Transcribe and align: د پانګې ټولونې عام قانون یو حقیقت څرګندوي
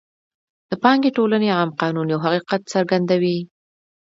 د 0.69 0.71
پانګې 0.83 1.09
ټولونې 1.17 1.49
عام 1.57 1.69
قانون 1.81 2.07
یو 2.13 2.19
حقیقت 2.25 2.61
څرګندوي 2.73 3.37